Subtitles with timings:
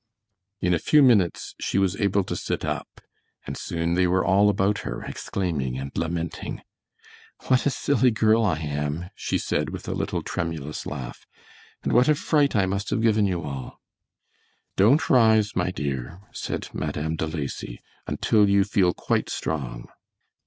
[0.61, 3.01] In a few minutes she was able to sit up,
[3.45, 6.63] and soon they were all about her, exclaiming and lamenting.
[7.49, 11.27] "What a silly girl I am," she said, with a little tremulous laugh,
[11.83, 13.79] "and what a fright I must have given you all!"
[14.75, 19.85] "Don't rise, my dear," said Madame De Lacy, "until you feel quite strong."